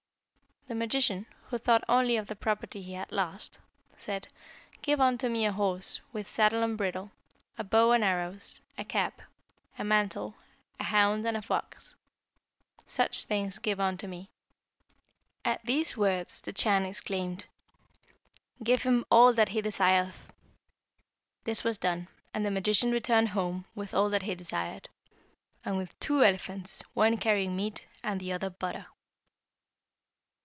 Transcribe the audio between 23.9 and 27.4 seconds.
all that he desired, and with two elephants, one